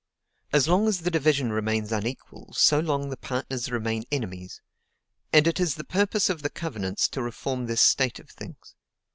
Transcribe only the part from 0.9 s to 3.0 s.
the division remains unequal, so